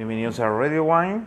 [0.00, 1.24] Bienvenidos a Radio Wine.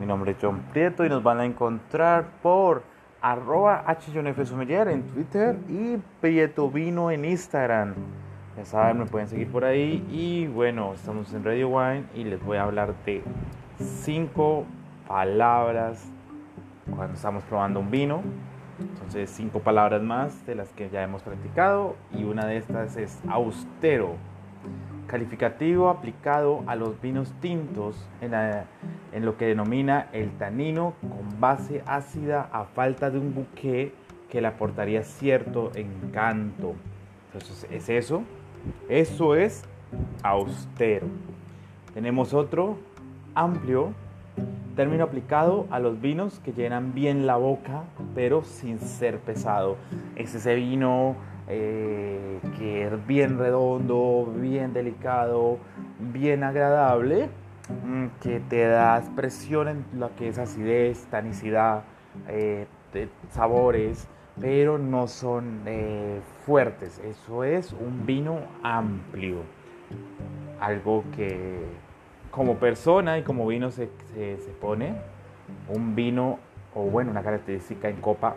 [0.00, 2.82] Mi nombre es John Prieto y nos van a encontrar por
[3.22, 7.94] arroba en Twitter y Prieto Vino en Instagram.
[8.56, 10.04] Ya saben, me pueden seguir por ahí.
[10.10, 13.22] Y bueno, estamos en Radio Wine y les voy a hablar de
[13.78, 14.64] cinco
[15.06, 16.04] palabras
[16.96, 18.22] cuando estamos probando un vino.
[18.80, 23.20] Entonces, cinco palabras más de las que ya hemos practicado y una de estas es
[23.28, 24.16] austero
[25.06, 32.48] calificativo aplicado a los vinos tintos en, lo que denomina el tanino con base ácida
[32.52, 33.92] a falta de un buque
[34.30, 36.74] que le aportaría cierto encanto.
[37.32, 38.22] Entonces, ¿es eso?
[38.88, 39.64] Eso es
[40.22, 41.06] austero.
[41.94, 42.76] Tenemos otro
[43.34, 43.92] amplio,
[44.74, 49.76] término aplicado a los vinos que llenan bien la boca, pero sin ser pesado.
[50.16, 51.16] Es ese vino
[51.48, 55.58] eh, que es bien redondo, bien delicado,
[55.98, 57.28] bien agradable,
[57.84, 61.84] mm, que te da expresión en lo que es acidez, tanicidad,
[62.28, 62.66] eh,
[63.30, 64.08] sabores,
[64.40, 67.00] pero no son eh, fuertes.
[67.04, 69.38] Eso es un vino amplio.
[70.60, 71.60] Algo que
[72.30, 74.94] como persona y como vino se, se, se pone
[75.68, 76.38] un vino,
[76.74, 78.36] o bueno, una característica en copa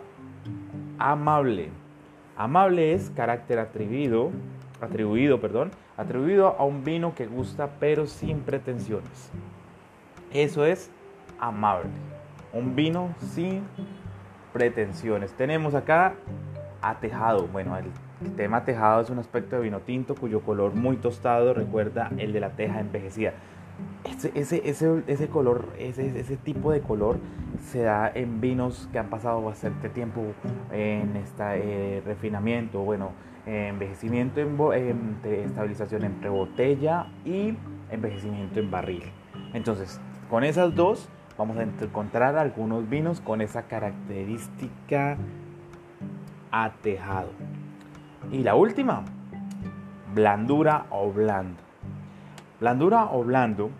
[0.98, 1.70] amable
[2.40, 4.30] Amable es carácter atribuido,
[4.80, 9.30] atribuido, perdón, atribuido a un vino que gusta pero sin pretensiones.
[10.32, 10.90] Eso es
[11.38, 11.90] amable.
[12.54, 13.64] Un vino sin
[14.54, 15.34] pretensiones.
[15.34, 16.14] Tenemos acá
[16.80, 17.46] atejado.
[17.46, 22.10] Bueno, el tema tejado es un aspecto de vino tinto cuyo color muy tostado recuerda
[22.16, 23.34] el de la teja envejecida.
[24.04, 27.18] Ese, ese, ese, color, ese tipo de color
[27.58, 30.22] se da en vinos que han pasado bastante tiempo
[30.72, 33.12] en este refinamiento, bueno,
[33.46, 34.40] envejecimiento
[34.72, 37.54] en, estabilización entre botella y
[37.90, 39.02] envejecimiento en barril.
[39.54, 45.16] Entonces, con esas dos vamos a encontrar algunos vinos con esa característica
[46.50, 47.30] atejado.
[48.30, 49.04] Y la última,
[50.14, 51.69] blandura o blando.
[52.60, 53.70] Blandura o blando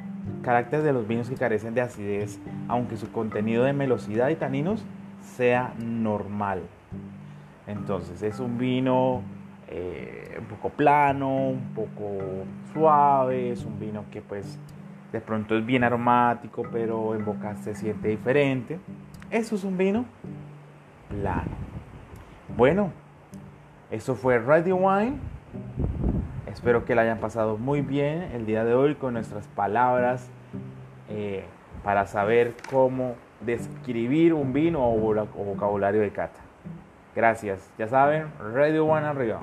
[0.43, 4.85] carácter de los vinos que carecen de acidez, aunque su contenido de melosidad y taninos
[5.21, 6.63] sea normal.
[7.67, 9.23] Entonces es un vino
[9.69, 14.59] eh, un poco plano, un poco suave, es un vino que pues
[15.12, 18.79] de pronto es bien aromático, pero en boca se siente diferente.
[19.31, 20.05] Eso es un vino
[21.09, 21.51] plano.
[22.57, 22.93] Bueno,
[23.91, 25.19] eso fue Radio Wine.
[26.53, 30.28] Espero que la hayan pasado muy bien el día de hoy con nuestras palabras
[31.09, 31.44] eh,
[31.84, 36.41] para saber cómo describir un vino o vocabulario de cata.
[37.15, 37.71] Gracias.
[37.78, 39.41] Ya saben, Radio One arriba.